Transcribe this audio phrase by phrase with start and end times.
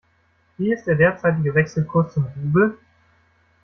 [0.57, 2.75] Wie ist der derzeitige Wechselkurs zum Rubel?